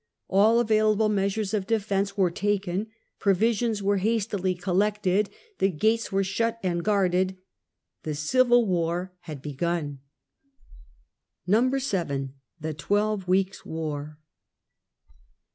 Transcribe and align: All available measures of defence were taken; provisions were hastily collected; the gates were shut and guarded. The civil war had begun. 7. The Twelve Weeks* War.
All 0.29 0.59
available 0.59 1.09
measures 1.09 1.53
of 1.53 1.67
defence 1.67 2.17
were 2.17 2.31
taken; 2.31 2.87
provisions 3.19 3.83
were 3.83 3.97
hastily 3.97 4.55
collected; 4.55 5.29
the 5.59 5.69
gates 5.69 6.11
were 6.11 6.23
shut 6.23 6.57
and 6.63 6.83
guarded. 6.83 7.37
The 8.01 8.15
civil 8.15 8.65
war 8.67 9.13
had 9.25 9.43
begun. 9.43 9.99
7. 11.47 12.33
The 12.59 12.73
Twelve 12.73 13.27
Weeks* 13.27 13.63
War. 13.63 14.17